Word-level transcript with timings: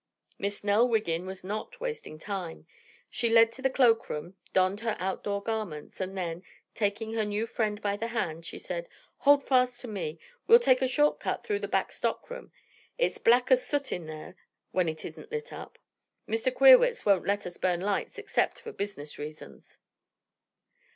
Miss 0.39 0.63
Nell 0.63 0.89
Wiggin 0.89 1.27
was 1.27 1.43
not 1.43 1.79
wasting 1.79 2.17
time. 2.17 2.65
She 3.11 3.29
led 3.29 3.33
the 3.33 3.41
way 3.41 3.51
to 3.57 3.61
the 3.61 3.69
cloakroom, 3.69 4.35
donned 4.51 4.79
her 4.79 4.95
outdoor 4.97 5.43
garments, 5.43 6.01
and 6.01 6.17
then, 6.17 6.41
taking 6.73 7.13
her 7.13 7.23
new 7.23 7.45
friend 7.45 7.79
by 7.83 7.97
the 7.97 8.07
hand, 8.07 8.43
she 8.43 8.57
said: 8.57 8.89
"Hold 9.17 9.43
fast 9.47 9.79
to 9.81 9.87
me. 9.87 10.17
We'll 10.47 10.57
take 10.57 10.81
a 10.81 10.87
short 10.87 11.19
cut 11.19 11.43
through 11.43 11.59
the 11.59 11.67
back 11.67 11.91
stockroom. 11.91 12.51
It's 12.97 13.19
black 13.19 13.51
as 13.51 13.63
soot 13.63 13.91
in 13.91 14.07
there 14.07 14.35
when 14.71 14.89
it 14.89 15.05
isn't 15.05 15.31
lit 15.31 15.53
up. 15.53 15.77
Mr. 16.27 16.51
Queerwitz 16.51 17.05
won't 17.05 17.27
let 17.27 17.45
us 17.45 17.57
burn 17.57 17.81
lights 17.81 18.17
except 18.17 18.59
for 18.59 18.71
business 18.71 19.19
reasons." 19.19 19.77